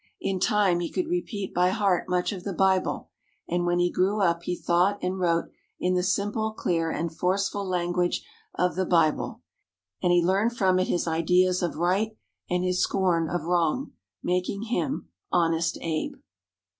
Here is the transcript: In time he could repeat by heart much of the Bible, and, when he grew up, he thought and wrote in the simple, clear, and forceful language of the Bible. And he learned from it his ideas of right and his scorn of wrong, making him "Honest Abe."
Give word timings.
In 0.19 0.39
time 0.39 0.79
he 0.79 0.89
could 0.89 1.05
repeat 1.07 1.53
by 1.53 1.69
heart 1.69 2.09
much 2.09 2.31
of 2.33 2.43
the 2.43 2.53
Bible, 2.55 3.09
and, 3.47 3.67
when 3.67 3.77
he 3.77 3.91
grew 3.91 4.19
up, 4.19 4.41
he 4.41 4.55
thought 4.57 4.97
and 4.99 5.19
wrote 5.19 5.51
in 5.79 5.93
the 5.93 6.01
simple, 6.01 6.53
clear, 6.53 6.89
and 6.89 7.15
forceful 7.15 7.63
language 7.63 8.25
of 8.55 8.75
the 8.75 8.87
Bible. 8.87 9.41
And 10.01 10.11
he 10.11 10.25
learned 10.25 10.57
from 10.57 10.79
it 10.79 10.87
his 10.87 11.07
ideas 11.07 11.61
of 11.61 11.75
right 11.75 12.17
and 12.49 12.63
his 12.63 12.81
scorn 12.81 13.29
of 13.29 13.43
wrong, 13.43 13.91
making 14.23 14.63
him 14.63 15.09
"Honest 15.31 15.77
Abe." 15.81 16.15